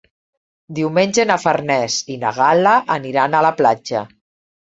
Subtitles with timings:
[0.77, 4.03] Diumenge na Farners i na Gal·la aniran a la platja.